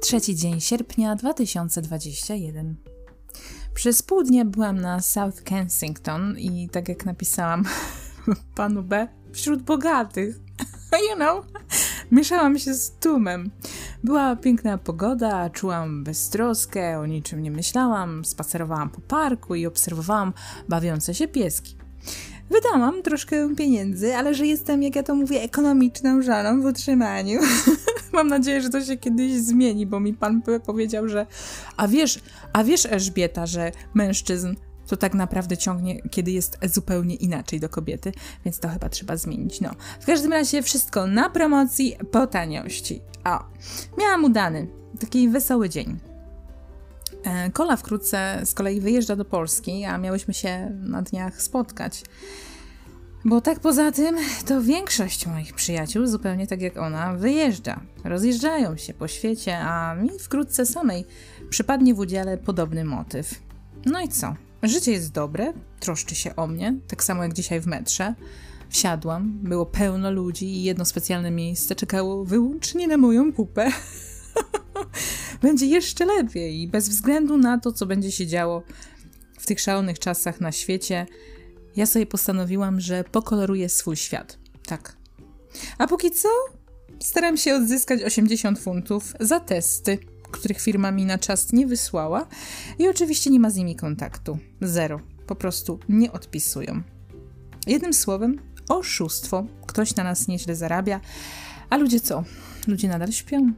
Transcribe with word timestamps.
trzeci 0.00 0.36
dzień 0.36 0.60
sierpnia 0.60 1.16
2021. 1.16 2.76
Przez 3.74 4.02
pół 4.02 4.22
dnia 4.22 4.44
byłam 4.44 4.80
na 4.80 5.00
South 5.00 5.42
Kensington 5.42 6.38
i 6.38 6.68
tak 6.68 6.88
jak 6.88 7.06
napisałam 7.06 7.64
panu 8.56 8.82
B, 8.82 9.08
wśród 9.32 9.62
bogatych. 9.62 10.36
You 11.10 11.16
know, 11.16 11.46
mieszałam 12.12 12.58
się 12.58 12.74
z 12.74 12.90
tłumem. 12.90 13.50
Była 14.04 14.36
piękna 14.36 14.78
pogoda, 14.78 15.50
czułam 15.50 16.04
beztroskę, 16.04 16.98
o 16.98 17.06
niczym 17.06 17.42
nie 17.42 17.50
myślałam, 17.50 18.24
spacerowałam 18.24 18.90
po 18.90 19.00
parku 19.00 19.54
i 19.54 19.66
obserwowałam 19.66 20.32
bawiące 20.68 21.14
się 21.14 21.28
pieski. 21.28 21.76
Wydałam 22.50 23.02
troszkę 23.02 23.54
pieniędzy, 23.54 24.16
ale 24.16 24.34
że 24.34 24.46
jestem, 24.46 24.82
jak 24.82 24.96
ja 24.96 25.02
to 25.02 25.14
mówię, 25.14 25.42
ekonomiczną 25.42 26.22
żoną 26.22 26.62
w 26.62 26.64
utrzymaniu. 26.64 27.40
Mam 28.12 28.28
nadzieję, 28.28 28.62
że 28.62 28.70
to 28.70 28.84
się 28.84 28.96
kiedyś 28.96 29.32
zmieni, 29.32 29.86
bo 29.86 30.00
mi 30.00 30.14
pan 30.14 30.42
powiedział, 30.66 31.08
że 31.08 31.26
a 31.76 31.88
wiesz, 31.88 32.20
a 32.52 32.64
wiesz 32.64 32.86
Elżbieta, 32.86 33.46
że 33.46 33.72
mężczyzn 33.94 34.54
to 34.86 34.96
tak 34.96 35.14
naprawdę 35.14 35.56
ciągnie, 35.56 36.02
kiedy 36.10 36.30
jest 36.30 36.58
zupełnie 36.62 37.14
inaczej 37.14 37.60
do 37.60 37.68
kobiety, 37.68 38.12
więc 38.44 38.58
to 38.58 38.68
chyba 38.68 38.88
trzeba 38.88 39.16
zmienić. 39.16 39.60
No, 39.60 39.70
w 40.00 40.06
każdym 40.06 40.32
razie 40.32 40.62
wszystko 40.62 41.06
na 41.06 41.30
promocji 41.30 41.96
po 42.10 42.26
taniości. 42.26 43.00
O, 43.24 43.44
miałam 43.98 44.24
udany, 44.24 44.66
taki 45.00 45.28
wesoły 45.28 45.68
dzień. 45.68 45.98
E, 47.24 47.50
Kola 47.50 47.76
wkrótce 47.76 48.40
z 48.44 48.54
kolei 48.54 48.80
wyjeżdża 48.80 49.16
do 49.16 49.24
Polski, 49.24 49.84
a 49.84 49.98
miałyśmy 49.98 50.34
się 50.34 50.70
na 50.80 51.02
dniach 51.02 51.42
spotkać. 51.42 52.02
Bo 53.24 53.40
tak 53.40 53.60
poza 53.60 53.92
tym, 53.92 54.16
to 54.46 54.62
większość 54.62 55.26
moich 55.26 55.54
przyjaciół, 55.54 56.06
zupełnie 56.06 56.46
tak 56.46 56.62
jak 56.62 56.76
ona, 56.76 57.14
wyjeżdża. 57.14 57.80
Rozjeżdżają 58.04 58.76
się 58.76 58.94
po 58.94 59.08
świecie, 59.08 59.58
a 59.58 59.94
mi 59.94 60.10
wkrótce 60.18 60.66
samej 60.66 61.04
przypadnie 61.50 61.94
w 61.94 61.98
udziale 61.98 62.38
podobny 62.38 62.84
motyw. 62.84 63.34
No 63.86 64.00
i 64.00 64.08
co? 64.08 64.34
Życie 64.62 64.92
jest 64.92 65.12
dobre, 65.12 65.52
troszczy 65.80 66.14
się 66.14 66.36
o 66.36 66.46
mnie, 66.46 66.74
tak 66.88 67.04
samo 67.04 67.22
jak 67.22 67.32
dzisiaj 67.32 67.60
w 67.60 67.66
metrze. 67.66 68.14
Wsiadłam, 68.68 69.38
było 69.42 69.66
pełno 69.66 70.10
ludzi 70.10 70.46
i 70.46 70.64
jedno 70.64 70.84
specjalne 70.84 71.30
miejsce 71.30 71.74
czekało 71.74 72.24
wyłącznie 72.24 72.88
na 72.88 72.96
moją 72.96 73.32
pupę. 73.32 73.70
będzie 75.42 75.66
jeszcze 75.66 76.04
lepiej, 76.04 76.68
bez 76.68 76.88
względu 76.88 77.38
na 77.38 77.58
to, 77.58 77.72
co 77.72 77.86
będzie 77.86 78.12
się 78.12 78.26
działo 78.26 78.62
w 79.38 79.46
tych 79.46 79.60
szalonych 79.60 79.98
czasach 79.98 80.40
na 80.40 80.52
świecie. 80.52 81.06
Ja 81.80 81.86
sobie 81.86 82.06
postanowiłam, 82.06 82.80
że 82.80 83.04
pokoloruję 83.04 83.68
swój 83.68 83.96
świat. 83.96 84.38
Tak. 84.66 84.96
A 85.78 85.86
póki 85.86 86.10
co 86.10 86.28
staram 86.98 87.36
się 87.36 87.54
odzyskać 87.54 88.02
80 88.02 88.58
funtów 88.58 89.14
za 89.20 89.40
testy, 89.40 89.98
których 90.30 90.60
firma 90.60 90.90
mi 90.90 91.04
na 91.04 91.18
czas 91.18 91.52
nie 91.52 91.66
wysłała 91.66 92.26
i 92.78 92.88
oczywiście 92.88 93.30
nie 93.30 93.40
ma 93.40 93.50
z 93.50 93.56
nimi 93.56 93.76
kontaktu. 93.76 94.38
Zero. 94.60 95.00
Po 95.26 95.34
prostu 95.34 95.78
nie 95.88 96.12
odpisują. 96.12 96.82
Jednym 97.66 97.94
słowem, 97.94 98.40
oszustwo. 98.68 99.46
Ktoś 99.66 99.96
na 99.96 100.04
nas 100.04 100.28
nieźle 100.28 100.56
zarabia, 100.56 101.00
a 101.70 101.76
ludzie 101.76 102.00
co? 102.00 102.24
Ludzie 102.66 102.88
nadal 102.88 103.12
śpią. 103.12 103.52